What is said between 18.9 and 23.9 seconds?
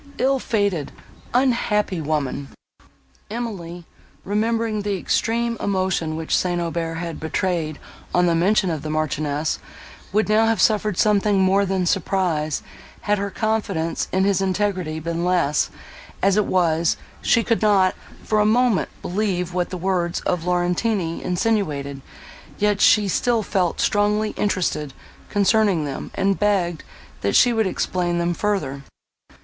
believe what the words of Laurentini insinuated; yet she still felt